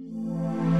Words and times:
Música 0.00 0.79